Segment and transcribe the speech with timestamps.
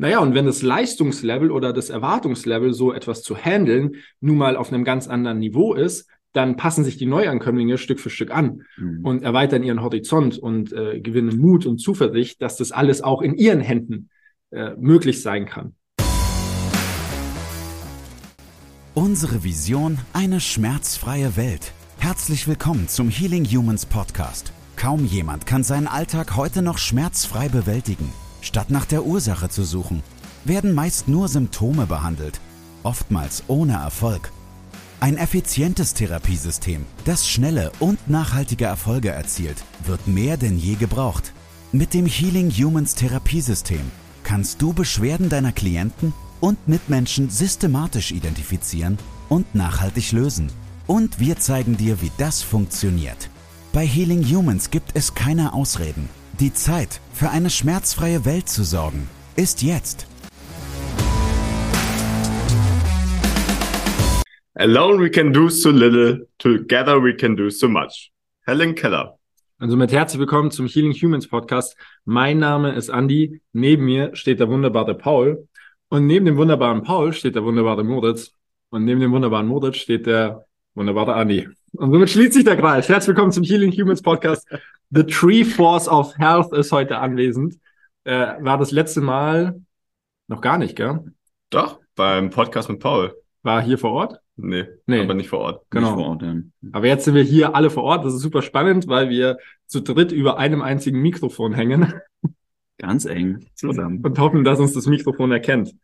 [0.00, 4.72] Naja, und wenn das Leistungslevel oder das Erwartungslevel, so etwas zu handeln, nun mal auf
[4.72, 9.04] einem ganz anderen Niveau ist, dann passen sich die Neuankömmlinge Stück für Stück an mhm.
[9.04, 13.34] und erweitern ihren Horizont und äh, gewinnen Mut und Zuversicht, dass das alles auch in
[13.34, 14.10] ihren Händen
[14.50, 15.74] äh, möglich sein kann.
[18.94, 21.72] Unsere Vision, eine schmerzfreie Welt.
[21.98, 24.52] Herzlich willkommen zum Healing Humans Podcast.
[24.76, 28.12] Kaum jemand kann seinen Alltag heute noch schmerzfrei bewältigen.
[28.40, 30.02] Statt nach der Ursache zu suchen,
[30.44, 32.40] werden meist nur Symptome behandelt,
[32.82, 34.32] oftmals ohne Erfolg.
[35.00, 41.32] Ein effizientes Therapiesystem, das schnelle und nachhaltige Erfolge erzielt, wird mehr denn je gebraucht.
[41.70, 43.92] Mit dem Healing Humans Therapiesystem
[44.24, 50.50] kannst du Beschwerden deiner Klienten und Mitmenschen systematisch identifizieren und nachhaltig lösen.
[50.86, 53.30] Und wir zeigen dir, wie das funktioniert.
[53.72, 56.08] Bei Healing Humans gibt es keine Ausreden.
[56.40, 60.06] Die Zeit, für eine schmerzfreie Welt zu sorgen, ist jetzt.
[64.54, 68.12] Alone we can do so little, together we can do so much.
[68.46, 69.18] Helen Keller.
[69.58, 71.76] Also mit herzlich willkommen zum Healing Humans Podcast.
[72.04, 73.40] Mein Name ist Andy.
[73.52, 75.48] Neben mir steht der wunderbare Paul.
[75.88, 78.30] Und neben dem wunderbaren Paul steht der wunderbare Moritz.
[78.70, 80.44] Und neben dem wunderbaren Moritz steht der
[80.76, 81.48] wunderbare Andy.
[81.72, 82.88] Und somit schließt sich der Kreis.
[82.88, 84.48] Herzlich willkommen zum Healing Humans Podcast.
[84.90, 87.56] The Tree Force of Health ist heute anwesend.
[88.04, 89.60] Äh, war das letzte Mal
[90.28, 91.04] noch gar nicht, gell?
[91.50, 93.14] Doch, beim Podcast mit Paul.
[93.42, 94.20] War hier vor Ort?
[94.36, 95.66] Nee, nee, aber nicht vor Ort.
[95.70, 95.94] Genau.
[95.94, 96.36] Vor Ort, ja.
[96.72, 98.04] Aber jetzt sind wir hier alle vor Ort.
[98.04, 101.92] Das ist super spannend, weil wir zu dritt über einem einzigen Mikrofon hängen.
[102.78, 104.00] Ganz eng zusammen.
[104.02, 105.74] Und hoffen, dass uns das Mikrofon erkennt.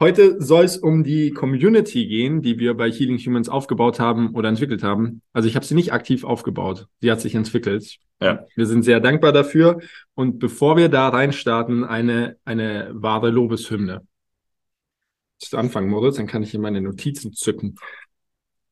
[0.00, 4.48] Heute soll es um die Community gehen, die wir bei Healing Humans aufgebaut haben oder
[4.48, 5.22] entwickelt haben.
[5.32, 6.86] Also ich habe sie nicht aktiv aufgebaut.
[7.00, 7.98] Sie hat sich entwickelt.
[8.20, 8.46] Ja.
[8.54, 9.80] Wir sind sehr dankbar dafür.
[10.14, 14.06] Und bevor wir da reinstarten, eine, eine wahre Lobeshymne
[15.52, 16.16] anfangen, Moritz?
[16.16, 17.74] Dann kann ich hier meine Notizen zücken.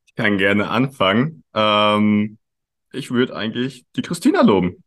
[0.05, 1.43] Ich kann gerne anfangen.
[1.53, 2.37] Ähm,
[2.93, 4.81] ich würde eigentlich die Christina loben.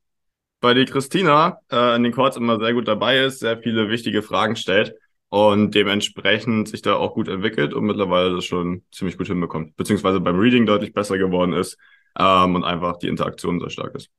[0.63, 4.23] Weil die Christina äh, in den Calls immer sehr gut dabei ist, sehr viele wichtige
[4.23, 4.95] Fragen stellt
[5.31, 9.77] und dementsprechend sich da auch gut entwickelt und mittlerweile das schon ziemlich gut hinbekommt.
[9.77, 11.79] Beziehungsweise beim Reading deutlich besser geworden ist
[12.19, 14.11] ähm, und einfach die Interaktion sehr stark ist.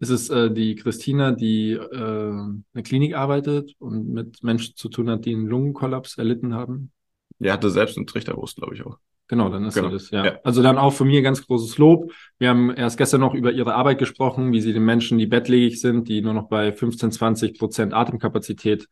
[0.00, 5.08] Ist es äh, die Christina, die äh, eine Klinik arbeitet und mit Menschen zu tun
[5.08, 6.90] hat, die einen Lungenkollaps erlitten haben?
[7.38, 8.98] Er hatte selbst eine Trichterbrust, glaube ich auch.
[9.28, 9.90] Genau, dann ist genau.
[9.90, 10.24] das, ja.
[10.24, 10.38] ja.
[10.42, 12.12] Also dann auch von mir ganz großes Lob.
[12.38, 15.80] Wir haben erst gestern noch über ihre Arbeit gesprochen, wie sie den Menschen, die bettlägerig
[15.80, 18.88] sind, die nur noch bei 15, 20 Prozent Atemkapazität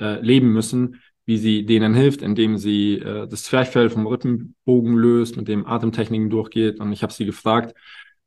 [0.00, 5.36] äh, leben müssen, wie sie denen hilft, indem sie äh, das Zwerchfell vom Rippenbogen löst,
[5.36, 6.80] mit dem Atemtechniken durchgeht.
[6.80, 7.74] Und ich habe sie gefragt,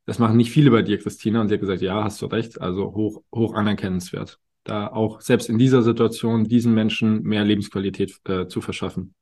[0.06, 1.42] das machen nicht viele bei dir, Christina.
[1.42, 2.62] Und sie hat gesagt, ja, hast du recht.
[2.62, 4.40] Also hoch, hoch anerkennenswert.
[4.64, 9.14] Da auch selbst in dieser Situation diesen Menschen mehr Lebensqualität äh, zu verschaffen.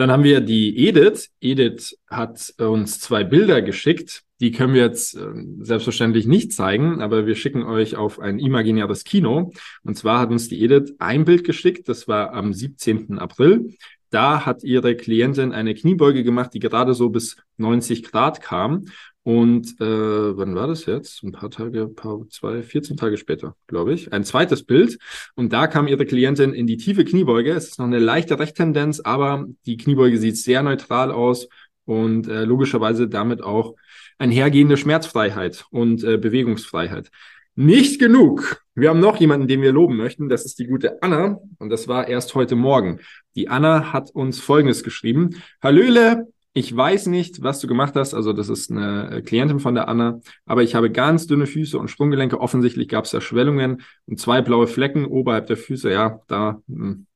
[0.00, 1.28] Dann haben wir die Edith.
[1.42, 4.22] Edith hat uns zwei Bilder geschickt.
[4.40, 5.28] Die können wir jetzt äh,
[5.58, 9.52] selbstverständlich nicht zeigen, aber wir schicken euch auf ein imaginäres Kino.
[9.84, 11.86] Und zwar hat uns die Edith ein Bild geschickt.
[11.86, 13.18] Das war am 17.
[13.18, 13.76] April.
[14.08, 18.86] Da hat ihre Klientin eine Kniebeuge gemacht, die gerade so bis 90 Grad kam.
[19.30, 21.22] Und äh, wann war das jetzt?
[21.22, 24.12] Ein paar Tage, paar, zwei, 14 Tage später, glaube ich.
[24.12, 24.98] Ein zweites Bild.
[25.36, 27.52] Und da kam ihre Klientin in die tiefe Kniebeuge.
[27.52, 31.46] Es ist noch eine leichte Rechttendenz, aber die Kniebeuge sieht sehr neutral aus
[31.84, 33.76] und äh, logischerweise damit auch
[34.18, 37.12] einhergehende Schmerzfreiheit und äh, Bewegungsfreiheit.
[37.54, 38.60] Nicht genug.
[38.74, 40.28] Wir haben noch jemanden, den wir loben möchten.
[40.28, 41.38] Das ist die gute Anna.
[41.58, 42.98] Und das war erst heute Morgen.
[43.36, 45.36] Die Anna hat uns Folgendes geschrieben.
[45.62, 48.12] Hallöle, ich weiß nicht, was du gemacht hast.
[48.12, 50.20] Also das ist eine Klientin von der Anna.
[50.46, 52.40] Aber ich habe ganz dünne Füße und Sprunggelenke.
[52.40, 55.92] Offensichtlich gab es da Schwellungen und zwei blaue Flecken oberhalb der Füße.
[55.92, 57.06] Ja, da mh, hm,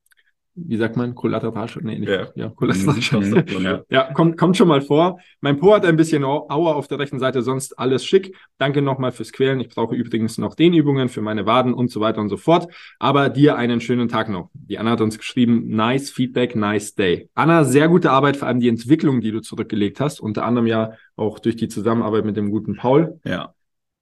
[0.55, 1.89] wie sagt man, Kollateralschaden?
[1.89, 2.09] Nee, nicht.
[2.09, 3.29] Ja, ja Kollateralschaden.
[3.31, 3.61] Mhm.
[3.61, 5.19] ja, ja kommt, kommt schon mal vor.
[5.41, 8.35] Mein Po hat ein bisschen Aua auf der rechten Seite, sonst alles schick.
[8.57, 9.59] Danke nochmal fürs Quälen.
[9.59, 12.73] Ich brauche übrigens noch den Übungen für meine Waden und so weiter und so fort.
[12.99, 14.49] Aber dir einen schönen Tag noch.
[14.53, 17.29] Die Anna hat uns geschrieben, nice Feedback, nice day.
[17.35, 20.21] Anna, sehr gute Arbeit, vor allem die Entwicklung, die du zurückgelegt hast.
[20.21, 23.19] Unter anderem ja auch durch die Zusammenarbeit mit dem guten Paul.
[23.25, 23.53] Ja,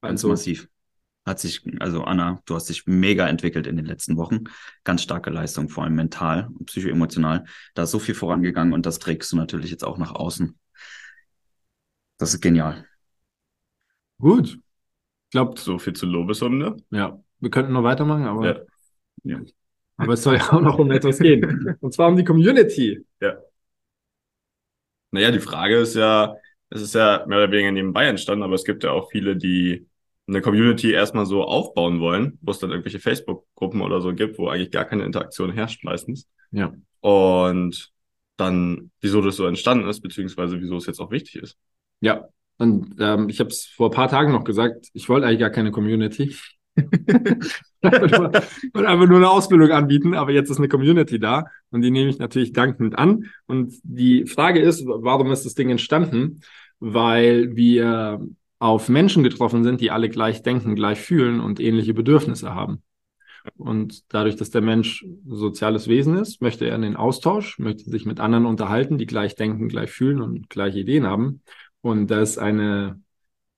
[0.01, 0.67] ganz also, massiv
[1.25, 4.43] hat sich, also Anna, du hast dich mega entwickelt in den letzten Wochen.
[4.83, 7.45] Ganz starke Leistung, vor allem mental und psychoemotional.
[7.75, 10.57] Da ist so viel vorangegangen und das trägst du natürlich jetzt auch nach außen.
[12.17, 12.85] Das ist genial.
[14.19, 14.55] Gut.
[14.55, 16.77] Ich glaube, so viel zu Lobeshymne.
[16.91, 18.67] Ja, wir könnten noch weitermachen, aber.
[19.23, 19.35] Ja.
[19.37, 19.41] ja.
[19.97, 21.75] Aber es soll ja auch noch um etwas gehen.
[21.79, 23.05] Und zwar um die Community.
[23.21, 23.37] Ja.
[25.11, 26.35] Naja, die Frage ist ja,
[26.69, 29.87] es ist ja mehr oder weniger nebenbei entstanden, aber es gibt ja auch viele, die
[30.27, 34.47] eine Community erstmal so aufbauen wollen, wo es dann irgendwelche Facebook-Gruppen oder so gibt, wo
[34.47, 36.27] eigentlich gar keine Interaktion herrscht meistens.
[36.51, 36.73] Ja.
[37.01, 37.91] Und
[38.37, 41.57] dann, wieso das so entstanden ist, beziehungsweise wieso es jetzt auch wichtig ist.
[41.99, 42.27] Ja,
[42.57, 45.49] und ähm, ich habe es vor ein paar Tagen noch gesagt, ich wollte eigentlich gar
[45.49, 46.35] keine Community.
[46.75, 46.85] ich
[47.81, 48.41] wollte
[48.87, 52.19] einfach nur eine Ausbildung anbieten, aber jetzt ist eine Community da und die nehme ich
[52.19, 53.29] natürlich dankend an.
[53.45, 56.41] Und die Frage ist, warum ist das Ding entstanden?
[56.79, 58.25] Weil wir
[58.63, 62.81] auf Menschen getroffen sind, die alle gleich denken, gleich fühlen und ähnliche Bedürfnisse haben.
[63.57, 68.06] Und dadurch, dass der Mensch soziales Wesen ist, möchte er in den Austausch, möchte sich
[68.06, 71.42] mit anderen unterhalten, die gleich denken, gleich fühlen und gleiche Ideen haben.
[71.81, 73.01] Und da ist eine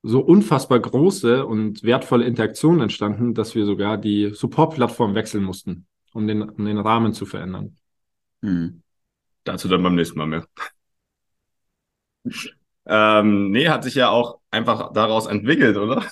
[0.02, 6.26] so unfassbar große und wertvolle Interaktion entstanden, dass wir sogar die Support-Plattform wechseln mussten, um
[6.26, 7.78] den, um den Rahmen zu verändern.
[8.42, 8.82] Hm.
[9.44, 10.48] Dazu dann beim nächsten Mal mehr.
[12.88, 16.04] ähm, nee, hat sich ja auch einfach daraus entwickelt, oder?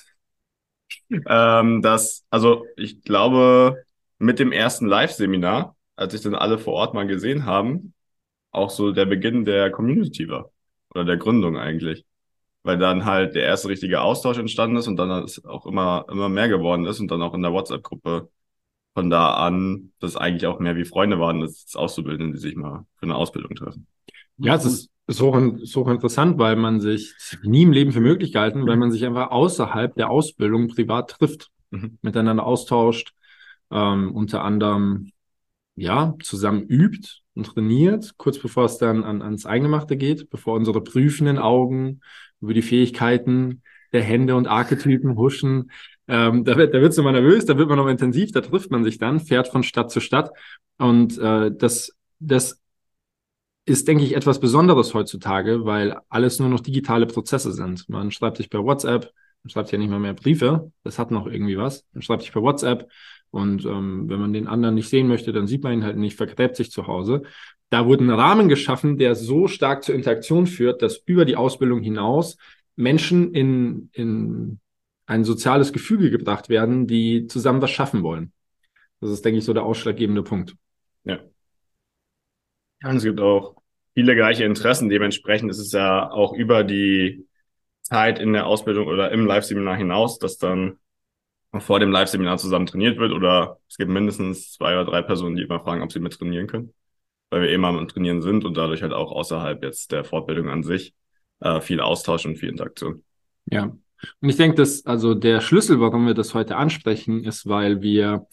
[1.28, 3.84] ähm, dass, also ich glaube,
[4.20, 7.94] mit dem ersten Live-Seminar, als sich dann alle vor Ort mal gesehen haben,
[8.52, 10.52] auch so der Beginn der Community war.
[10.94, 12.06] Oder der Gründung eigentlich.
[12.64, 16.30] Weil dann halt der erste richtige Austausch entstanden ist und dann es auch immer, immer
[16.30, 18.30] mehr geworden ist und dann auch in der WhatsApp-Gruppe
[18.94, 22.86] von da an, dass eigentlich auch mehr wie Freunde waren, das Auszubildende, die sich mal
[22.96, 23.88] für eine Ausbildung treffen.
[24.38, 27.14] Ja, es ist so, so interessant, weil man sich
[27.44, 31.50] nie im Leben für möglich gehalten, weil man sich einfach außerhalb der Ausbildung privat trifft,
[31.72, 31.98] mhm.
[32.02, 33.14] miteinander austauscht,
[33.72, 35.12] ähm, unter anderem
[35.76, 40.82] ja zusammen übt und trainiert, kurz bevor es dann an, ans Eingemachte geht, bevor unsere
[40.82, 42.02] prüfenden Augen
[42.40, 45.72] über die Fähigkeiten der Hände und Archetypen huschen.
[46.08, 48.84] Ähm, da wird da wird's immer nervös, da wird man noch intensiv, da trifft man
[48.84, 50.32] sich dann, fährt von Stadt zu Stadt
[50.78, 52.63] und äh, das das
[53.66, 57.88] ist, denke ich, etwas Besonderes heutzutage, weil alles nur noch digitale Prozesse sind.
[57.90, 59.12] Man schreibt sich per WhatsApp,
[59.44, 61.86] man schreibt ja nicht mal mehr Briefe, das hat noch irgendwie was.
[61.94, 62.90] Man schreibt sich per WhatsApp
[63.32, 66.18] und ähm, wenn man den anderen nicht sehen möchte, dann sieht man ihn halt nicht,
[66.18, 67.24] vergräbt sich zu Hause.
[67.70, 71.82] Da wurde ein Rahmen geschaffen, der so stark zur Interaktion führt, dass über die Ausbildung
[71.82, 72.38] hinaus
[72.76, 74.60] Menschen in, in
[75.06, 78.32] ein soziales Gefüge gebracht werden, die zusammen was schaffen wollen.
[79.02, 80.56] Das ist, denke ich, so der ausschlaggebende Punkt.
[81.04, 81.20] Ja.
[82.84, 83.56] Ja, und es gibt auch
[83.94, 84.90] viele gleiche Interessen.
[84.90, 87.26] Dementsprechend ist es ja auch über die
[87.82, 90.78] Zeit in der Ausbildung oder im Live-Seminar hinaus, dass dann
[91.60, 95.44] vor dem Live-Seminar zusammen trainiert wird oder es gibt mindestens zwei oder drei Personen, die
[95.44, 96.74] immer fragen, ob sie mit trainieren können,
[97.30, 100.64] weil wir immer am Trainieren sind und dadurch halt auch außerhalb jetzt der Fortbildung an
[100.64, 100.94] sich
[101.40, 103.04] äh, viel Austausch und viel Interaktion.
[103.46, 103.66] Ja,
[104.22, 108.28] und ich denke, dass also der Schlüssel, warum wir das heute ansprechen, ist, weil wir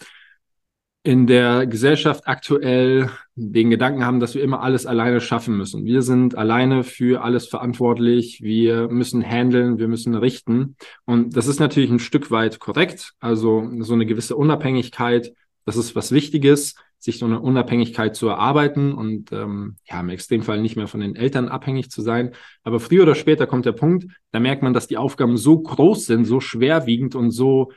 [1.02, 5.86] in der Gesellschaft aktuell den Gedanken haben, dass wir immer alles alleine schaffen müssen.
[5.86, 8.42] Wir sind alleine für alles verantwortlich.
[8.42, 10.76] Wir müssen handeln, wir müssen richten.
[11.06, 13.14] Und das ist natürlich ein Stück weit korrekt.
[13.18, 15.32] Also so eine gewisse Unabhängigkeit,
[15.64, 20.60] das ist was Wichtiges, sich so eine Unabhängigkeit zu erarbeiten und ähm, ja, im Extremfall
[20.60, 22.32] nicht mehr von den Eltern abhängig zu sein.
[22.62, 26.04] Aber früher oder später kommt der Punkt, da merkt man, dass die Aufgaben so groß
[26.04, 27.72] sind, so schwerwiegend und so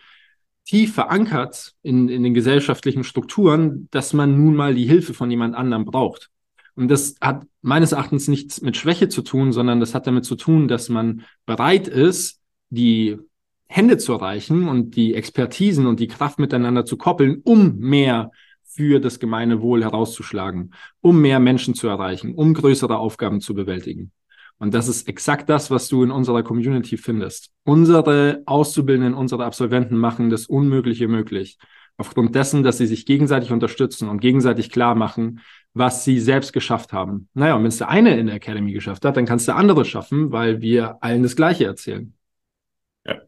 [0.66, 5.56] tief verankert in, in den gesellschaftlichen Strukturen, dass man nun mal die Hilfe von jemand
[5.56, 6.30] anderem braucht.
[6.76, 10.36] Und das hat meines Erachtens nichts mit Schwäche zu tun, sondern das hat damit zu
[10.36, 13.18] tun, dass man bereit ist, die
[13.68, 18.32] Hände zu reichen und die Expertisen und die Kraft miteinander zu koppeln, um mehr
[18.64, 24.12] für das gemeine Wohl herauszuschlagen, um mehr Menschen zu erreichen, um größere Aufgaben zu bewältigen.
[24.60, 27.52] Und das ist exakt das, was du in unserer Community findest.
[27.64, 31.58] Unsere Auszubildenden, unsere Absolventen machen das Unmögliche möglich.
[31.98, 35.42] Aufgrund dessen, dass sie sich gegenseitig unterstützen und gegenseitig klar machen,
[35.74, 37.30] was sie selbst geschafft haben.
[37.34, 39.86] Naja, und wenn es der eine in der Academy geschafft hat, dann kannst du andere
[39.86, 42.14] schaffen, weil wir allen das Gleiche erzählen.
[43.06, 43.22] Ja.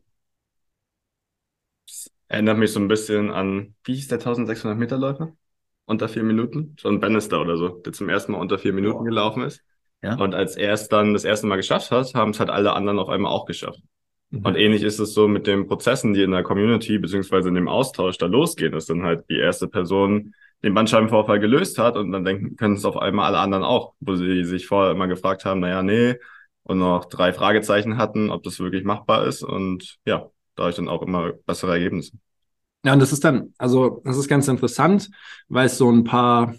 [2.28, 5.36] Erinnert mich so ein bisschen an, wie hieß der 1600 Meter Läufer?
[5.86, 6.76] Unter vier Minuten?
[6.78, 9.04] John Bannister oder so, der zum ersten Mal unter vier Minuten oh.
[9.04, 9.64] gelaufen ist.
[10.02, 10.16] Ja.
[10.16, 13.00] Und als er es dann das erste Mal geschafft hat, haben es halt alle anderen
[13.00, 13.82] auf einmal auch geschafft.
[14.30, 14.46] Mhm.
[14.46, 17.68] Und ähnlich ist es so mit den Prozessen, die in der Community beziehungsweise in dem
[17.68, 20.34] Austausch da losgehen, dass dann halt die erste Person
[20.64, 24.16] den Bandscheibenvorfall gelöst hat und dann denken, können es auf einmal alle anderen auch, wo
[24.16, 26.16] sie sich vorher immer gefragt haben, naja, nee,
[26.64, 31.04] und noch drei Fragezeichen hatten, ob das wirklich machbar ist und ja, dadurch dann auch
[31.04, 32.14] immer bessere Ergebnisse.
[32.84, 35.10] Ja, und das ist dann, also das ist ganz interessant,
[35.48, 36.56] weil es so ein paar,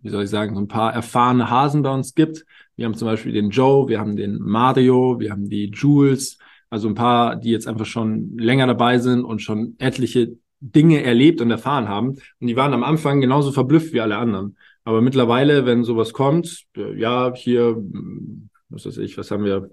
[0.00, 2.44] wie soll ich sagen, so ein paar erfahrene Hasen bei uns gibt,
[2.80, 6.38] wir haben zum Beispiel den Joe, wir haben den Mario, wir haben die Jules,
[6.70, 11.42] also ein paar, die jetzt einfach schon länger dabei sind und schon etliche Dinge erlebt
[11.42, 12.16] und erfahren haben.
[12.40, 14.56] Und die waren am Anfang genauso verblüfft wie alle anderen.
[14.84, 19.68] Aber mittlerweile, wenn sowas kommt, äh, ja, hier, hm, was weiß ich, was haben wir?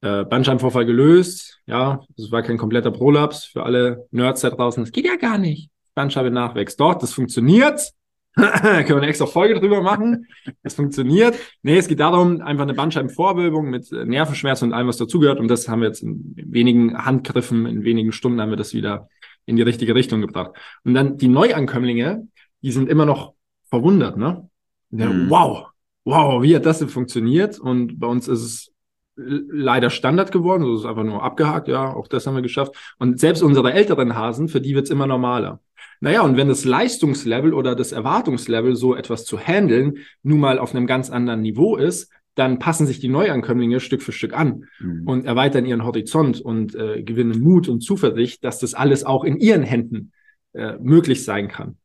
[0.00, 4.84] Äh, Bandscheibenvorfall gelöst, ja, es war kein kompletter Prolaps für alle Nerds da draußen.
[4.84, 5.68] Das geht ja gar nicht.
[5.96, 6.78] Bandscheibe nachwächst.
[6.78, 7.90] Doch, das funktioniert.
[8.36, 10.26] Können wir eine extra Folge drüber machen.
[10.62, 11.38] Es funktioniert.
[11.62, 15.38] Nee, es geht darum, einfach eine Bandscheibenvorwölbung mit äh, Nervenschmerzen und allem, was dazugehört.
[15.38, 19.08] Und das haben wir jetzt in wenigen Handgriffen, in wenigen Stunden haben wir das wieder
[19.46, 20.52] in die richtige Richtung gebracht.
[20.84, 22.26] Und dann die Neuankömmlinge,
[22.62, 23.34] die sind immer noch
[23.68, 24.48] verwundert, ne?
[24.90, 25.30] Mhm.
[25.30, 25.68] Wow,
[26.04, 27.58] wow, wie hat das denn funktioniert?
[27.58, 28.74] Und bei uns ist es
[29.16, 30.64] leider Standard geworden.
[30.64, 31.68] So ist es einfach nur abgehakt.
[31.68, 32.74] Ja, auch das haben wir geschafft.
[32.98, 35.60] Und selbst unsere älteren Hasen, für die wird es immer normaler.
[36.04, 40.74] Naja, und wenn das Leistungslevel oder das Erwartungslevel, so etwas zu handeln, nun mal auf
[40.74, 45.08] einem ganz anderen Niveau ist, dann passen sich die Neuankömmlinge Stück für Stück an mhm.
[45.08, 49.38] und erweitern ihren Horizont und äh, gewinnen Mut und Zuversicht, dass das alles auch in
[49.38, 50.12] ihren Händen
[50.52, 51.78] äh, möglich sein kann.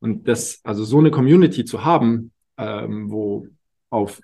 [0.00, 3.46] Und das, also so eine Community zu haben, ähm, wo
[3.88, 4.20] auf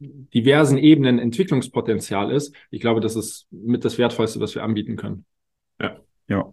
[0.00, 5.24] diversen Ebenen Entwicklungspotenzial ist, ich glaube, das ist mit das Wertvollste, was wir anbieten können.
[5.80, 5.96] Ja.
[6.28, 6.52] Ja.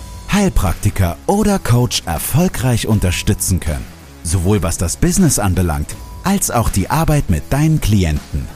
[0.33, 3.85] Heilpraktiker oder Coach erfolgreich unterstützen können.
[4.23, 8.47] Sowohl was das Business anbelangt, als auch die Arbeit mit deinen Klienten.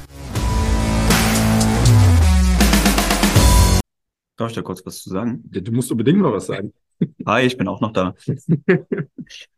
[4.38, 5.44] Darf ich da kurz was zu sagen?
[5.51, 6.72] Du musst unbedingt noch was sagen.
[7.27, 8.15] Hi, ich bin auch noch da.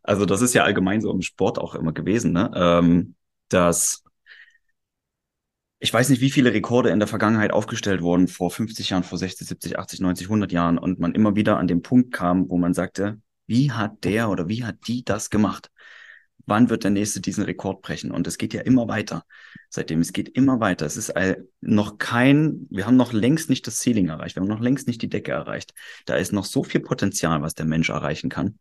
[0.02, 2.50] also das ist ja allgemein so im Sport auch immer gewesen, ne?
[2.52, 3.14] Ähm,
[3.48, 4.02] dass
[5.80, 9.18] ich weiß nicht, wie viele Rekorde in der Vergangenheit aufgestellt wurden, vor 50 Jahren, vor
[9.18, 12.58] 60, 70, 80, 90, 100 Jahren und man immer wieder an den Punkt kam, wo
[12.58, 15.70] man sagte, wie hat der oder wie hat die das gemacht?
[16.46, 18.10] Wann wird der nächste diesen Rekord brechen?
[18.10, 19.24] Und es geht ja immer weiter.
[19.68, 20.86] Seitdem es geht immer weiter.
[20.86, 21.12] Es ist
[21.60, 24.34] noch kein, wir haben noch längst nicht das Ceiling erreicht.
[24.34, 25.74] Wir haben noch längst nicht die Decke erreicht.
[26.06, 28.58] Da ist noch so viel Potenzial, was der Mensch erreichen kann.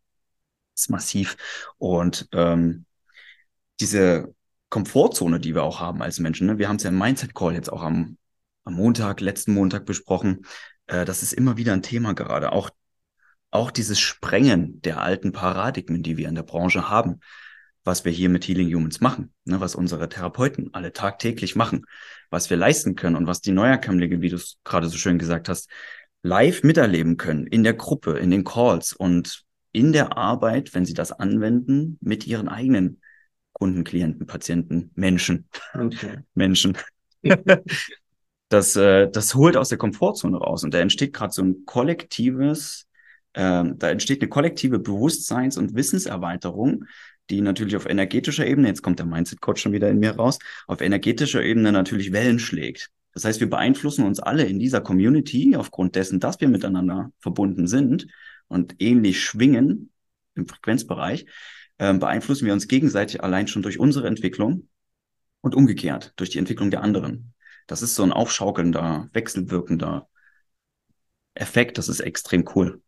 [0.73, 1.37] Das ist massiv.
[1.77, 2.85] Und ähm,
[3.79, 4.33] diese
[4.69, 6.57] Komfortzone, die wir auch haben als Menschen, ne?
[6.57, 8.17] wir haben es ja im Mindset Call jetzt auch am,
[8.63, 10.45] am Montag, letzten Montag besprochen.
[10.87, 12.51] Äh, das ist immer wieder ein Thema gerade.
[12.51, 12.69] Auch,
[13.51, 17.21] auch dieses Sprengen der alten Paradigmen, die wir in der Branche haben
[17.87, 21.85] was wir hier mit Healing Humans machen, ne, was unsere Therapeuten alle tagtäglich machen,
[22.29, 25.49] was wir leisten können und was die Neuerkömmlinge, wie du es gerade so schön gesagt
[25.49, 25.69] hast,
[26.21, 30.93] live miterleben können, in der Gruppe, in den Calls und in der Arbeit, wenn sie
[30.93, 33.01] das anwenden, mit ihren eigenen
[33.57, 35.47] Kunden, Klienten, Patienten, Menschen.
[35.73, 36.19] Okay.
[36.35, 36.77] Menschen.
[38.49, 42.85] das, äh, das holt aus der Komfortzone raus und da entsteht gerade so ein kollektives,
[43.33, 46.85] äh, da entsteht eine kollektive Bewusstseins- und Wissenserweiterung,
[47.31, 50.37] die natürlich auf energetischer Ebene, jetzt kommt der Mindset-Coach schon wieder in mir raus,
[50.67, 52.91] auf energetischer Ebene natürlich Wellen schlägt.
[53.15, 57.65] Das heißt, wir beeinflussen uns alle in dieser Community aufgrund dessen, dass wir miteinander verbunden
[57.65, 58.05] sind
[58.47, 59.89] und ähnlich schwingen
[60.35, 61.25] im Frequenzbereich,
[61.77, 64.67] äh, beeinflussen wir uns gegenseitig allein schon durch unsere Entwicklung
[65.41, 67.33] und umgekehrt durch die Entwicklung der anderen.
[67.67, 70.07] Das ist so ein aufschaukelnder, wechselwirkender
[71.33, 71.77] Effekt.
[71.77, 72.81] Das ist extrem cool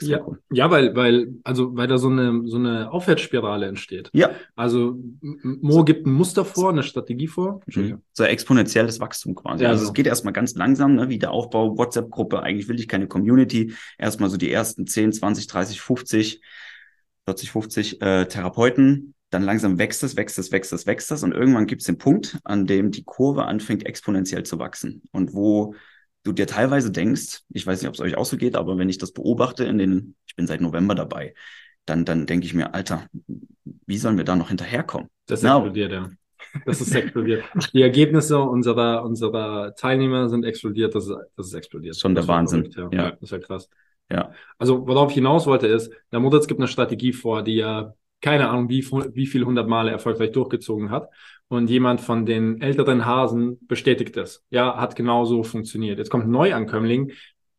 [0.00, 0.40] ja, cool.
[0.52, 4.10] Ja, weil, weil, also, weil da so eine, so eine Aufwärtsspirale entsteht.
[4.12, 4.30] Ja.
[4.54, 7.60] Also, Mo so, gibt ein Muster vor, eine Strategie vor.
[7.66, 8.00] Mhm.
[8.12, 9.64] So exponentielles Wachstum quasi.
[9.64, 9.88] Ja, also, so.
[9.88, 12.42] es geht erstmal ganz langsam, ne, wie der Aufbau, WhatsApp-Gruppe.
[12.42, 13.74] Eigentlich will ich keine Community.
[13.98, 16.42] Erstmal so die ersten 10, 20, 30, 50,
[17.32, 19.14] 40, 50 äh, Therapeuten.
[19.30, 21.22] Dann langsam wächst es, wächst es, wächst es, wächst es.
[21.22, 25.02] Und irgendwann gibt es den Punkt, an dem die Kurve anfängt, exponentiell zu wachsen.
[25.10, 25.74] Und wo
[26.22, 28.88] du dir teilweise denkst, ich weiß nicht, ob es euch auch so geht, aber wenn
[28.88, 31.34] ich das beobachte in den, ich bin seit November dabei,
[31.86, 33.06] dann, dann denke ich mir, Alter,
[33.86, 35.08] wie sollen wir da noch hinterherkommen?
[35.26, 36.10] Das explodiert, ja.
[36.66, 37.44] Das ist explodiert.
[37.72, 41.96] Die Ergebnisse unserer, unserer Teilnehmer sind explodiert, das ist, das ist explodiert.
[41.98, 42.70] Schon der Wahnsinn.
[42.70, 43.04] Verrückt, ja.
[43.04, 43.10] ja.
[43.12, 43.68] Das ist ja krass.
[44.12, 44.32] Ja.
[44.58, 48.48] Also, worauf ich hinaus wollte, ist, der Models gibt eine Strategie vor, die ja keine
[48.48, 48.82] Ahnung, wie,
[49.14, 51.10] wie viele hundert Male erfolgreich durchgezogen hat
[51.48, 54.44] und jemand von den älteren Hasen bestätigt es.
[54.48, 55.98] Ja, hat genauso funktioniert.
[55.98, 57.12] Jetzt kommt ein Neuankömmling,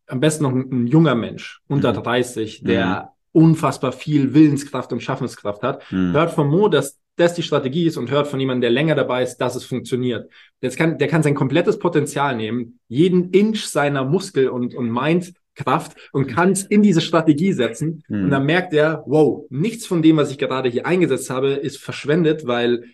[0.07, 2.03] am besten noch ein, ein junger Mensch, unter mhm.
[2.03, 3.41] 30, der mhm.
[3.41, 6.13] unfassbar viel Willenskraft und Schaffenskraft hat, mhm.
[6.13, 9.21] hört vom Mo, dass das die Strategie ist und hört von jemandem, der länger dabei
[9.21, 10.31] ist, dass es funktioniert.
[10.61, 14.89] Jetzt kann, der kann sein komplettes Potenzial nehmen, jeden Inch seiner Muskel und, und
[15.55, 18.03] Mindkraft und kann es in diese Strategie setzen.
[18.09, 18.29] Und mhm.
[18.29, 22.47] dann merkt er, wow, nichts von dem, was ich gerade hier eingesetzt habe, ist verschwendet,
[22.47, 22.85] weil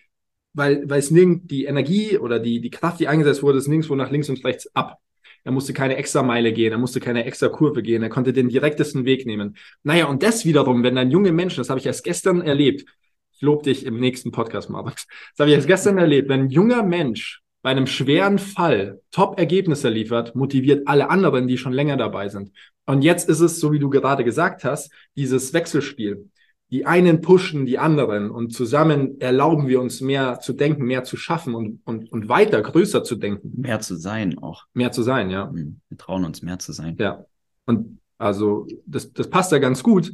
[0.54, 3.96] weil, weil es nirgend die Energie oder die, die Kraft, die eingesetzt wurde, ist nirgendwo
[3.96, 4.98] nach links und rechts ab.
[5.44, 8.50] Er musste keine extra Meile gehen, er musste keine extra Kurve gehen, er konnte den
[8.50, 9.56] direktesten Weg nehmen.
[9.84, 12.84] Naja, und das wiederum, wenn dann junge Menschen, das habe ich erst gestern erlebt,
[13.32, 15.06] ich lobe dich im nächsten Podcast, Marvin, das
[15.38, 20.36] habe ich erst gestern erlebt, wenn ein junger Mensch bei einem schweren Fall Top-Ergebnisse liefert,
[20.36, 22.52] motiviert alle anderen, die schon länger dabei sind.
[22.86, 26.30] Und jetzt ist es, so wie du gerade gesagt hast, dieses Wechselspiel.
[26.72, 31.18] Die einen pushen die anderen und zusammen erlauben wir uns mehr zu denken, mehr zu
[31.18, 33.54] schaffen und, und, und weiter, größer zu denken.
[33.60, 34.66] Mehr zu sein auch.
[34.74, 35.50] Mehr zu sein, ja.
[35.50, 36.96] Hm, wir trauen uns mehr zu sein.
[37.00, 37.26] Ja.
[37.66, 40.14] Und also das, das passt ja ganz gut.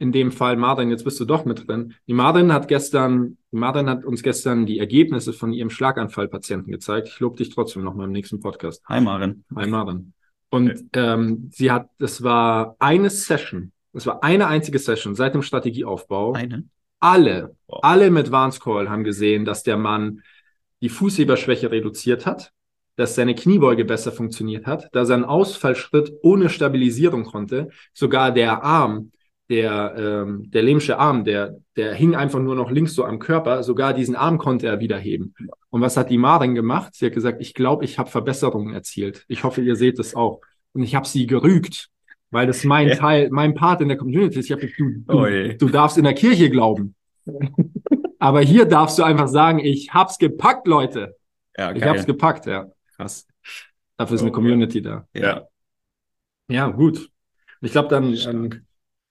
[0.00, 1.94] In dem Fall, Martin, jetzt bist du doch mit drin.
[2.08, 7.06] Die Martin hat gestern, die Martin hat uns gestern die Ergebnisse von ihrem Schlaganfallpatienten gezeigt.
[7.06, 8.82] Ich lobe dich trotzdem noch mal im nächsten Podcast.
[8.88, 9.44] Hi Marin.
[9.54, 10.12] Hi Marin.
[10.48, 10.82] Und okay.
[10.94, 16.32] ähm, sie hat, das war eine Session es war eine einzige Session seit dem Strategieaufbau.
[16.32, 16.64] Eine?
[17.00, 17.80] Alle, wow.
[17.82, 20.22] alle mit Vance Call haben gesehen, dass der Mann
[20.82, 22.52] die Fußheberschwäche reduziert hat,
[22.96, 27.70] dass seine Kniebeuge besser funktioniert hat, dass er einen Ausfallschritt ohne Stabilisierung konnte.
[27.92, 29.12] Sogar der Arm,
[29.50, 33.62] der, ähm, der lähmsche Arm, der, der hing einfach nur noch links so am Körper.
[33.62, 35.34] Sogar diesen Arm konnte er wieder heben.
[35.68, 36.94] Und was hat die Marin gemacht?
[36.94, 39.24] Sie hat gesagt, ich glaube, ich habe Verbesserungen erzielt.
[39.28, 40.40] Ich hoffe, ihr seht es auch.
[40.72, 41.90] Und ich habe sie gerügt
[42.30, 42.94] weil das mein ja.
[42.94, 44.46] Teil, mein Part in der Community ist.
[44.46, 46.94] Ich habe du, du, oh du darfst in der Kirche glauben.
[48.18, 51.16] Aber hier darfst du einfach sagen, ich hab's gepackt, Leute.
[51.56, 52.70] Ja, ich hab's gepackt, ja.
[52.96, 53.26] Krass.
[53.96, 55.06] Dafür ist oh, eine Community da.
[55.14, 55.48] Ja.
[56.48, 57.10] Ja, gut.
[57.60, 58.66] Ich glaube, dann, ähm,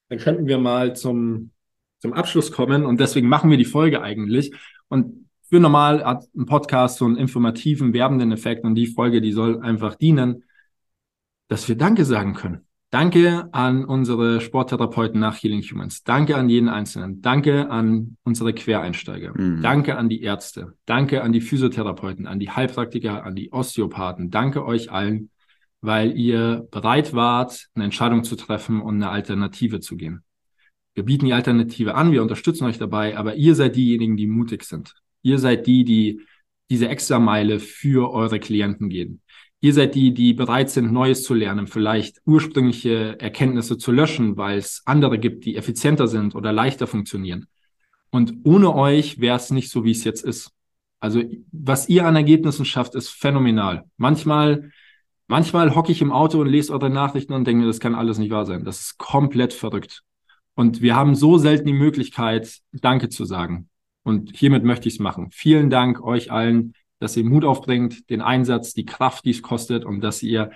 [0.10, 1.52] dann könnten wir mal zum,
[2.00, 4.52] zum Abschluss kommen und deswegen machen wir die Folge eigentlich.
[4.88, 9.32] Und für normal hat ein Podcast so einen informativen, werbenden Effekt und die Folge, die
[9.32, 10.44] soll einfach dienen,
[11.48, 12.66] dass wir Danke sagen können.
[12.92, 16.04] Danke an unsere Sporttherapeuten nach Healing Humans.
[16.04, 17.22] Danke an jeden Einzelnen.
[17.22, 19.40] Danke an unsere Quereinsteiger.
[19.40, 19.62] Mhm.
[19.62, 20.74] Danke an die Ärzte.
[20.88, 24.32] Danke an die Physiotherapeuten, an die Heilpraktiker, an die Osteopathen.
[24.32, 25.30] Danke euch allen,
[25.82, 30.24] weil ihr bereit wart, eine Entscheidung zu treffen und eine Alternative zu gehen.
[30.94, 34.64] Wir bieten die Alternative an, wir unterstützen euch dabei, aber ihr seid diejenigen, die mutig
[34.64, 34.94] sind.
[35.22, 36.22] Ihr seid die, die
[36.70, 39.22] diese Extrameile für eure Klienten gehen.
[39.62, 44.58] Ihr seid die, die bereit sind, Neues zu lernen, vielleicht ursprüngliche Erkenntnisse zu löschen, weil
[44.58, 47.48] es andere gibt, die effizienter sind oder leichter funktionieren.
[48.10, 50.52] Und ohne euch wäre es nicht so, wie es jetzt ist.
[51.02, 53.86] Also was ihr an Ergebnissen schafft, ist phänomenal.
[53.98, 54.72] Manchmal,
[55.30, 58.18] manchmal hocke ich im Auto und lese eure Nachrichten und denke mir, das kann alles
[58.18, 58.66] nicht wahr sein.
[58.66, 60.04] Das ist komplett verrückt.
[60.56, 63.70] Und wir haben so selten die Möglichkeit, Danke zu sagen.
[64.04, 65.30] Und hiermit möchte ich es machen.
[65.32, 69.86] Vielen Dank euch allen, dass ihr Mut aufbringt, den Einsatz, die Kraft, die es kostet
[69.86, 70.52] und dass ihr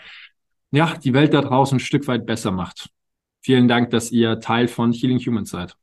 [0.71, 2.89] ja die Welt da draußen ein Stück weit besser macht.
[3.41, 5.77] Vielen Dank, dass ihr Teil von Healing Humans seid.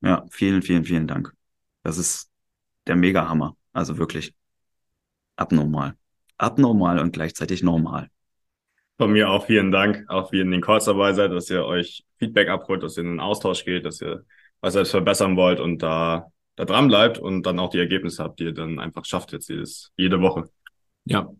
[0.00, 1.32] Ja, vielen, vielen, vielen Dank.
[1.82, 2.30] Das ist
[2.86, 3.56] der Mega-Hammer.
[3.72, 4.34] Also wirklich
[5.36, 5.96] abnormal.
[6.38, 8.08] Abnormal und gleichzeitig normal.
[8.98, 12.04] Von mir auch vielen Dank, auch wie in den Calls dabei seid, dass ihr euch
[12.18, 14.24] Feedback abholt, dass ihr in den Austausch geht, dass ihr
[14.60, 18.38] was selbst verbessern wollt und da da dran bleibt und dann auch die Ergebnisse habt,
[18.38, 20.44] die ihr dann einfach schafft jetzt jedes, jede Woche.
[21.04, 21.30] Ja,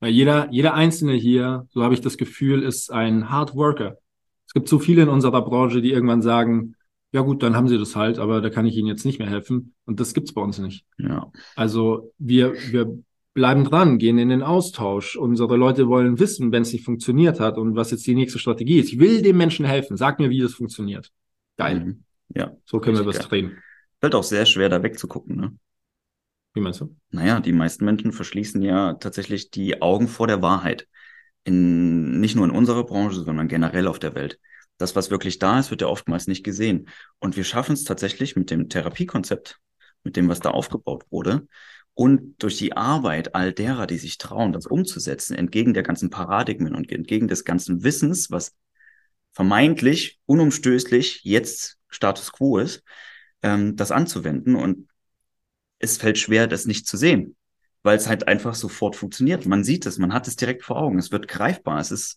[0.00, 3.98] weil jeder, jeder Einzelne hier, so habe ich das Gefühl, ist ein Hard Worker.
[4.46, 6.74] Es gibt so viele in unserer Branche, die irgendwann sagen,
[7.12, 9.28] ja gut, dann haben sie das halt, aber da kann ich ihnen jetzt nicht mehr
[9.28, 9.74] helfen.
[9.84, 10.86] Und das gibt's bei uns nicht.
[10.96, 11.30] Ja.
[11.54, 12.98] Also wir, wir
[13.34, 15.16] bleiben dran, gehen in den Austausch.
[15.16, 18.78] Unsere Leute wollen wissen, wenn es nicht funktioniert hat und was jetzt die nächste Strategie
[18.78, 18.92] ist.
[18.92, 19.96] Ich will dem Menschen helfen.
[19.96, 21.10] Sag mir, wie das funktioniert.
[21.56, 21.80] Geil.
[21.80, 22.04] Mhm.
[22.34, 22.52] Ja.
[22.64, 23.58] So können wir was drehen.
[24.00, 25.56] Fällt auch sehr schwer, da wegzugucken, ne?
[26.54, 26.94] Wie meinst du?
[27.10, 30.86] Naja, die meisten Menschen verschließen ja tatsächlich die Augen vor der Wahrheit.
[31.44, 34.38] In, nicht nur in unserer Branche, sondern generell auf der Welt.
[34.76, 36.88] Das, was wirklich da ist, wird ja oftmals nicht gesehen.
[37.20, 39.60] Und wir schaffen es tatsächlich mit dem Therapiekonzept,
[40.04, 41.46] mit dem, was da aufgebaut wurde,
[41.94, 46.74] und durch die Arbeit all derer, die sich trauen, das umzusetzen, entgegen der ganzen Paradigmen
[46.74, 48.54] und entgegen des ganzen Wissens, was
[49.32, 52.82] vermeintlich unumstößlich jetzt Status quo ist,
[53.42, 54.54] ähm, das anzuwenden.
[54.54, 54.88] Und
[55.78, 57.36] es fällt schwer, das nicht zu sehen,
[57.82, 59.44] weil es halt einfach sofort funktioniert.
[59.46, 61.80] Man sieht es, man hat es direkt vor Augen, es wird greifbar.
[61.80, 62.16] Es ist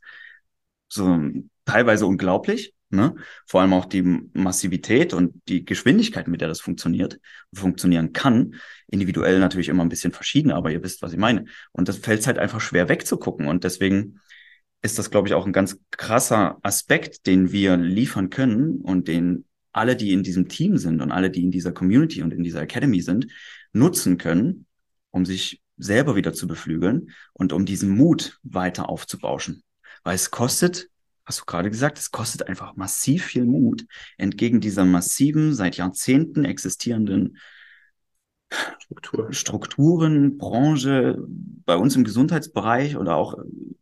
[0.87, 1.19] so
[1.65, 3.15] teilweise unglaublich, ne?
[3.45, 4.01] Vor allem auch die
[4.33, 7.19] Massivität und die Geschwindigkeit, mit der das funktioniert,
[7.53, 8.55] funktionieren kann.
[8.87, 11.45] Individuell natürlich immer ein bisschen verschieden, aber ihr wisst, was ich meine.
[11.71, 13.47] Und das fällt halt einfach schwer wegzugucken.
[13.47, 14.19] Und deswegen
[14.81, 19.45] ist das, glaube ich, auch ein ganz krasser Aspekt, den wir liefern können und den
[19.71, 22.61] alle, die in diesem Team sind und alle, die in dieser Community und in dieser
[22.61, 23.27] Academy sind,
[23.73, 24.65] nutzen können,
[25.11, 29.63] um sich selber wieder zu beflügeln und um diesen Mut weiter aufzubauschen.
[30.03, 30.87] Weil es kostet,
[31.25, 33.85] hast du gerade gesagt, es kostet einfach massiv viel Mut,
[34.17, 37.37] entgegen dieser massiven, seit Jahrzehnten existierenden
[38.79, 39.33] Struktur.
[39.33, 41.17] Strukturen, Branche,
[41.65, 43.35] bei uns im Gesundheitsbereich oder auch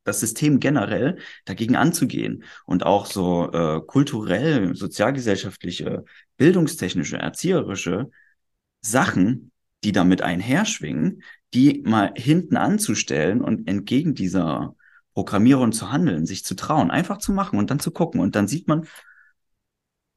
[0.03, 6.05] das System generell dagegen anzugehen und auch so äh, kulturell, sozialgesellschaftliche,
[6.37, 8.09] bildungstechnische, erzieherische
[8.81, 9.51] Sachen,
[9.83, 14.75] die damit einherschwingen, die mal hinten anzustellen und entgegen dieser
[15.13, 18.47] Programmierung zu handeln, sich zu trauen, einfach zu machen und dann zu gucken und dann
[18.47, 18.87] sieht man,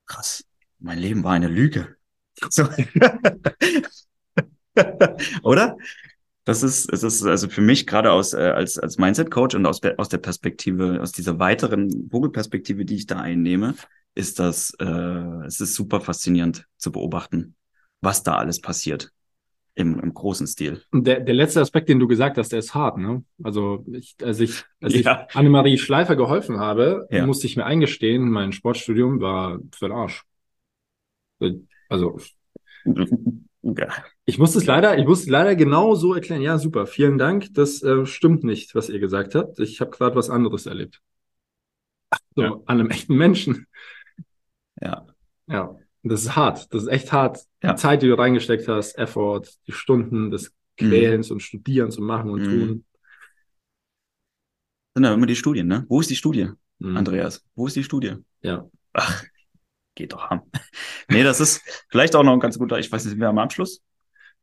[0.06, 0.44] krass,
[0.78, 1.96] mein Leben war eine Lüge.
[5.42, 5.76] Oder?
[6.44, 9.66] Das ist, es ist also für mich gerade aus äh, als als Mindset Coach und
[9.66, 13.74] aus aus der Perspektive aus dieser weiteren Vogelperspektive, die ich da einnehme,
[14.14, 17.56] ist das äh, es ist super faszinierend zu beobachten,
[18.00, 19.12] was da alles passiert
[19.76, 20.82] im, im großen Stil.
[20.92, 22.96] Der, der letzte Aspekt, den du gesagt hast, der ist hart.
[22.96, 23.22] Ne?
[23.42, 25.26] Also ich, als ich als ja.
[25.28, 27.26] ich Annemarie Schleifer geholfen habe, ja.
[27.26, 30.24] musste ich mir eingestehen, mein Sportstudium war für den Arsch.
[31.88, 32.18] Also
[33.62, 33.88] ja.
[34.24, 36.40] Ich muss es leider, ich muss leider genau so erklären.
[36.40, 37.18] Ja, super, vielen.
[37.18, 37.52] Dank.
[37.52, 39.58] Das äh, stimmt nicht, was ihr gesagt habt.
[39.58, 41.02] Ich habe gerade was anderes erlebt.
[42.34, 43.66] so, an einem echten Menschen.
[44.80, 45.06] Ja.
[45.48, 45.76] Ja,
[46.08, 46.72] das ist hart.
[46.72, 47.40] Das ist echt hart.
[47.62, 47.72] Ja.
[47.72, 51.34] Die Zeit, die du reingesteckt hast, Effort, die Stunden des Quälens mhm.
[51.34, 52.44] und Studierens und Machen und mhm.
[52.44, 52.84] Tun.
[54.94, 55.84] Sind ja immer die Studien, ne?
[55.88, 56.96] Wo ist die Studie, mhm.
[56.96, 57.44] Andreas?
[57.54, 58.14] Wo ist die Studie?
[58.42, 58.68] Ja.
[58.92, 59.24] Ach,
[59.94, 60.42] geht doch ham.
[61.10, 63.38] nee, das ist vielleicht auch noch ein ganz guter, ich weiß nicht, sind wir am
[63.38, 63.82] Abschluss?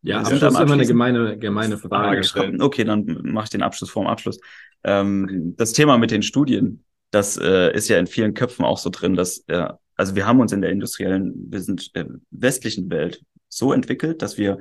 [0.02, 2.24] Ja, Abschluss ist immer eine gemeine, gemeine Frage.
[2.24, 4.40] Frage okay, dann mache ich den Abschluss vorm Abschluss.
[4.84, 8.90] Ähm, das Thema mit den Studien, das äh, ist ja in vielen Köpfen auch so
[8.90, 13.24] drin, dass, äh, also wir haben uns in der industriellen, wir sind äh, westlichen Welt
[13.48, 14.60] so entwickelt, dass wir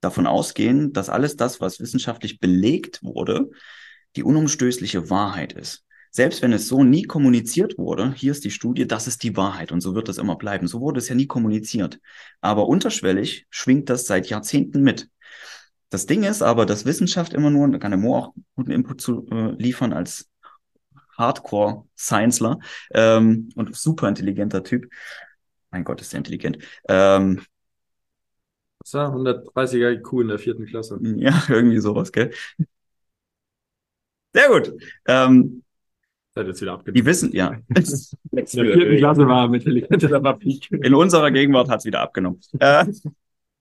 [0.00, 3.50] davon ausgehen, dass alles das, was wissenschaftlich belegt wurde,
[4.16, 8.86] die unumstößliche Wahrheit ist selbst wenn es so nie kommuniziert wurde, hier ist die Studie,
[8.86, 10.68] das ist die Wahrheit und so wird es immer bleiben.
[10.68, 11.98] So wurde es ja nie kommuniziert.
[12.40, 15.08] Aber unterschwellig schwingt das seit Jahrzehnten mit.
[15.90, 19.00] Das Ding ist aber, dass Wissenschaft immer nur, da kann der Mo auch guten Input
[19.00, 20.28] zu äh, liefern als
[21.16, 22.58] Hardcore-Sciencler
[22.92, 24.90] ähm, und super intelligenter Typ.
[25.70, 26.58] Mein Gott, ist der intelligent.
[26.88, 27.42] Ähm,
[28.92, 30.98] war 130er IQ in der vierten Klasse?
[31.16, 32.30] Ja, irgendwie sowas, gell?
[34.34, 34.72] Sehr gut.
[35.06, 35.64] Ähm,
[36.36, 37.00] hat jetzt wieder abgenommen.
[37.00, 37.52] Die wissen, ja.
[37.68, 37.74] In
[38.32, 39.64] der vierten Klasse war mit
[40.70, 42.40] In unserer Gegenwart hat es wieder abgenommen.
[42.58, 42.84] äh,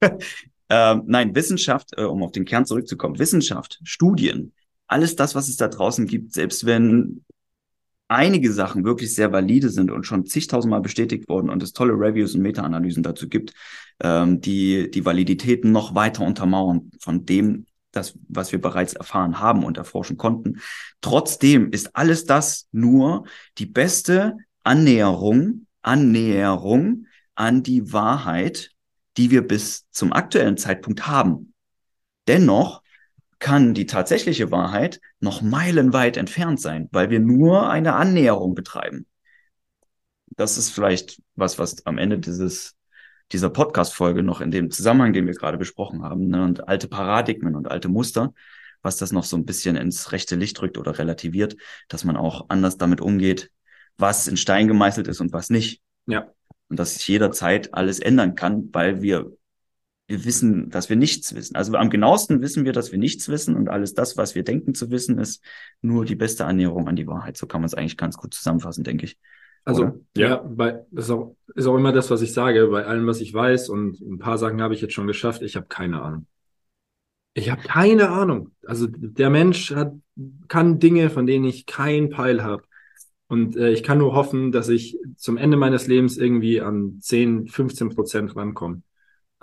[0.01, 4.53] äh, nein, Wissenschaft, äh, um auf den Kern zurückzukommen, Wissenschaft, Studien,
[4.87, 7.23] alles das, was es da draußen gibt, selbst wenn
[8.07, 12.35] einige Sachen wirklich sehr valide sind und schon zigtausendmal bestätigt worden und es tolle Reviews
[12.35, 13.53] und Meta-Analysen dazu gibt,
[14.01, 19.63] ähm, die die Validität noch weiter untermauern von dem, das, was wir bereits erfahren haben
[19.63, 20.59] und erforschen konnten.
[21.01, 23.25] Trotzdem ist alles das nur
[23.57, 28.71] die beste Annäherung, Annäherung an die Wahrheit,
[29.17, 31.53] die wir bis zum aktuellen Zeitpunkt haben.
[32.27, 32.82] Dennoch
[33.43, 39.05] kann die tatsächliche Wahrheit noch meilenweit entfernt sein, weil wir nur eine Annäherung betreiben.
[40.37, 42.77] Das ist vielleicht was, was am Ende dieses
[43.33, 47.55] dieser Podcast-Folge noch in dem Zusammenhang, den wir gerade besprochen haben, ne, und alte Paradigmen
[47.55, 48.33] und alte Muster,
[48.81, 51.57] was das noch so ein bisschen ins rechte Licht rückt oder relativiert,
[51.89, 53.51] dass man auch anders damit umgeht,
[53.97, 55.81] was in Stein gemeißelt ist und was nicht.
[56.05, 56.31] Ja.
[56.69, 59.31] Und dass sich jederzeit alles ändern kann, weil wir,
[60.07, 61.55] wir wissen, dass wir nichts wissen.
[61.55, 64.75] Also am genauesten wissen wir, dass wir nichts wissen und alles das, was wir denken
[64.75, 65.43] zu wissen, ist
[65.81, 67.37] nur die beste Annäherung an die Wahrheit.
[67.37, 69.17] So kann man es eigentlich ganz gut zusammenfassen, denke ich.
[69.65, 69.99] Also, Oder?
[70.17, 72.67] ja, bei, das ist auch, ist auch immer das, was ich sage.
[72.67, 75.55] Bei allem, was ich weiß und ein paar Sachen habe ich jetzt schon geschafft, ich
[75.55, 76.27] habe keine Ahnung.
[77.33, 78.51] Ich habe keine Ahnung.
[78.65, 79.93] Also der Mensch hat,
[80.49, 82.63] kann Dinge, von denen ich keinen Peil habe.
[83.27, 87.47] Und äh, ich kann nur hoffen, dass ich zum Ende meines Lebens irgendwie an 10,
[87.47, 88.83] 15 Prozent rankomme.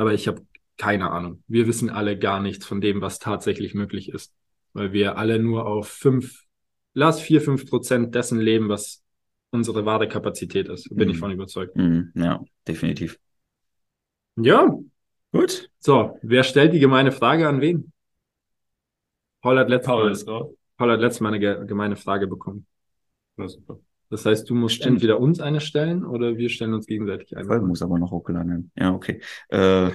[0.00, 0.40] Aber ich habe
[0.78, 1.44] keine Ahnung.
[1.46, 4.32] Wir wissen alle gar nichts von dem, was tatsächlich möglich ist.
[4.72, 6.44] Weil wir alle nur auf fünf,
[6.94, 9.04] lass vier, fünf Prozent dessen leben, was
[9.50, 10.88] unsere wahre Kapazität ist.
[10.88, 11.12] Bin mhm.
[11.12, 11.76] ich von überzeugt.
[11.76, 12.12] Mhm.
[12.14, 13.18] Ja, definitiv.
[14.36, 14.74] Ja,
[15.32, 15.68] gut.
[15.80, 17.92] So, wer stellt die gemeine Frage an wen?
[19.42, 22.66] Paul hat letztes Paul, Mal, Paul hat letztes Mal eine gemeine Frage bekommen.
[24.10, 24.96] Das heißt, du musst Stimmt.
[24.96, 27.46] entweder uns eine stellen oder wir stellen uns gegenseitig eine.
[27.46, 28.72] Folge muss aber noch hochgeladen werden.
[28.76, 29.20] Ja, okay.
[29.48, 29.90] Äh,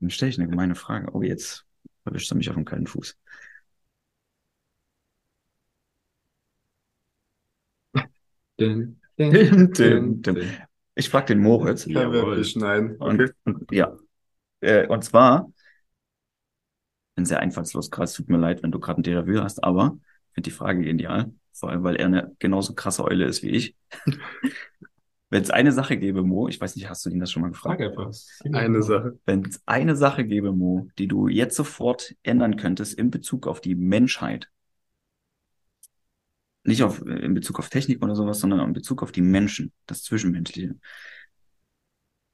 [0.00, 1.10] dann stelle ich eine gemeine Frage.
[1.12, 1.66] Oh, jetzt
[2.04, 3.16] erwischt er mich auf dem kalten Fuß.
[8.58, 10.50] Dün, dün, dün, dün.
[10.94, 11.84] Ich frage den Moritz.
[11.84, 12.96] Ja, wir schneiden.
[12.98, 13.30] Okay.
[13.44, 13.96] Und, und, ja.
[14.60, 15.52] Äh, und zwar,
[17.14, 20.34] bin sehr einfallslos, krass, tut mir leid, wenn du gerade ein Déjà-vu hast, aber ich
[20.34, 21.32] finde die Frage genial.
[21.58, 23.76] Vor allem, weil er eine genauso krasse Eule ist wie ich.
[25.30, 27.50] Wenn es eine Sache gäbe, Mo, ich weiß nicht, hast du ihn das schon mal
[27.50, 27.80] gefragt?
[28.52, 29.18] Eine Sache.
[29.26, 33.60] Wenn es eine Sache gäbe, Mo, die du jetzt sofort ändern könntest in Bezug auf
[33.60, 34.48] die Menschheit,
[36.64, 40.02] nicht auf, in Bezug auf Technik oder sowas, sondern in Bezug auf die Menschen, das
[40.02, 40.76] Zwischenmenschliche,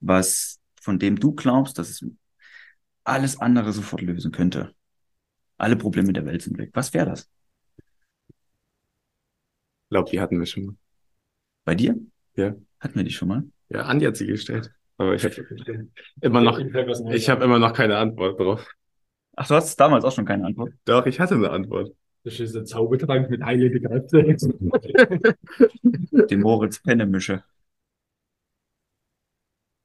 [0.00, 2.04] was, von dem du glaubst, dass es
[3.04, 4.74] alles andere sofort lösen könnte.
[5.56, 6.70] Alle Probleme der Welt sind weg.
[6.74, 7.28] Was wäre das?
[9.94, 10.74] Ich glaube, die hatten wir schon mal.
[11.64, 11.94] Bei dir?
[12.35, 12.57] Ja.
[12.80, 13.44] Hatten wir die schon mal?
[13.68, 14.72] Ja, Andi hat sie gestellt.
[14.96, 15.37] Aber ich habe
[16.20, 18.68] immer noch, ich habe immer noch keine Antwort drauf.
[19.37, 20.72] Ach, du hast damals auch schon keine Antwort.
[20.85, 21.94] Doch, ich hatte eine Antwort.
[22.24, 24.37] Das ist ein Zaubertrank mit heiligen Kräfte.
[26.28, 27.44] Die Moritz Penne Mische.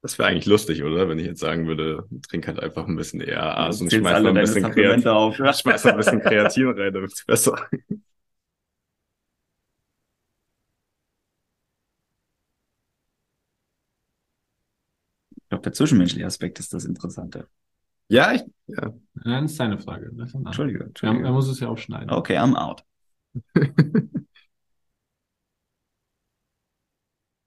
[0.02, 1.08] Das wäre eigentlich lustig, oder?
[1.08, 4.30] Wenn ich jetzt sagen würde, trink halt einfach ein bisschen ERAs und Zählst schmeiß noch
[4.30, 5.38] ein bisschen Supplemente Kreatin, auf.
[5.38, 5.52] Ja.
[5.52, 7.68] schmeiß noch ein bisschen Kreatin rein, damit es besser.
[15.50, 17.48] Ich glaube, der zwischenmenschliche Aspekt ist das Interessante.
[18.08, 18.94] Ja, ich, ja.
[19.14, 20.06] Nein, das ist seine Frage.
[20.06, 20.92] Ist Ja, er Entschuldige.
[21.32, 22.08] muss es ja auch schneiden.
[22.10, 22.84] Okay, I'm out.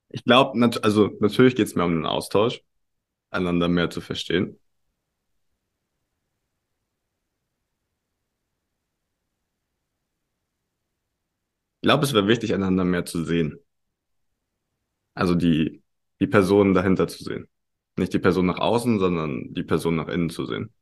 [0.09, 2.61] Ich glaube, nat also natürlich geht es mir um den Austausch,
[3.31, 4.59] einander mehr zu verstehen.
[11.81, 13.59] Ich glaube, es wäre wichtig, einander mehr zu sehen.
[15.15, 15.83] Also die,
[16.19, 17.47] die Person dahinter zu sehen.
[17.95, 20.73] Nicht die Person nach außen, sondern die Person nach innen zu sehen.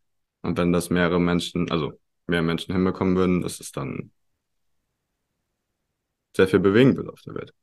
[0.42, 1.94] Und wenn das mehrere Menschen, also
[2.28, 4.12] mehr Menschen hinbekommen würden, dass es dann
[6.36, 7.54] sehr viel bewegen wird auf der Welt.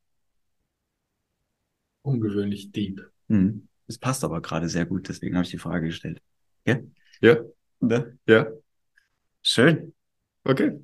[2.02, 3.11] Ungewöhnlich deep.
[3.28, 3.68] Hm.
[3.87, 6.20] Es passt aber gerade sehr gut, deswegen habe ich die Frage gestellt.
[6.66, 6.78] Ja?
[7.20, 7.38] Ja,
[7.80, 8.18] Ne?
[8.26, 8.46] ja,
[9.42, 9.94] Schön.
[10.44, 10.80] okay.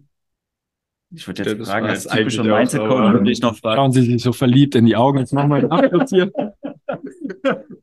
[1.11, 3.77] Ich würde jetzt das fragen, als auch Mindset-Coach würde ich noch fragen.
[3.77, 5.19] Schauen Sie sich so verliebt in die Augen.
[5.19, 6.33] Jetzt machen wir einen Abschluss hier.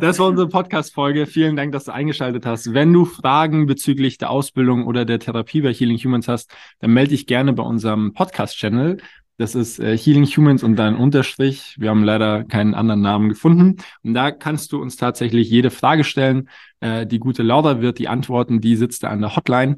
[0.00, 1.26] Das war unsere Podcast-Folge.
[1.26, 2.72] Vielen Dank, dass du eingeschaltet hast.
[2.72, 7.10] Wenn du Fragen bezüglich der Ausbildung oder der Therapie bei Healing Humans hast, dann melde
[7.10, 8.96] dich gerne bei unserem Podcast-Channel.
[9.36, 11.76] Das ist äh, Healing Humans und dann Unterstrich.
[11.78, 13.76] Wir haben leider keinen anderen Namen gefunden.
[14.02, 16.48] Und da kannst du uns tatsächlich jede Frage stellen.
[16.80, 18.62] Äh, die gute Laura wird die antworten.
[18.62, 19.76] Die sitzt da an der Hotline.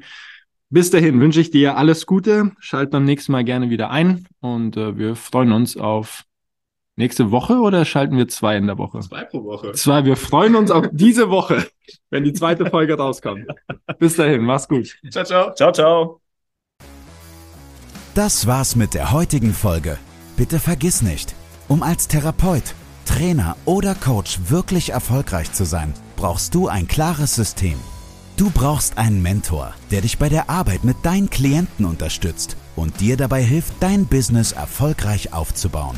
[0.69, 2.51] Bis dahin wünsche ich dir alles Gute.
[2.59, 6.23] Schalt beim nächsten Mal gerne wieder ein und äh, wir freuen uns auf
[6.95, 8.99] nächste Woche oder schalten wir zwei in der Woche?
[8.99, 9.71] Zwei pro Woche.
[9.73, 10.05] Zwei.
[10.05, 11.65] Wir freuen uns auf diese Woche,
[12.09, 13.45] wenn die zweite Folge rauskommt.
[13.99, 14.97] Bis dahin, mach's gut.
[15.09, 15.53] Ciao, ciao.
[15.53, 16.19] Ciao, ciao.
[18.15, 19.97] Das war's mit der heutigen Folge.
[20.37, 21.33] Bitte vergiss nicht,
[21.67, 22.75] um als Therapeut,
[23.05, 27.75] Trainer oder Coach wirklich erfolgreich zu sein, brauchst du ein klares System.
[28.37, 33.17] Du brauchst einen Mentor, der dich bei der Arbeit mit deinen Klienten unterstützt und dir
[33.17, 35.97] dabei hilft, dein Business erfolgreich aufzubauen.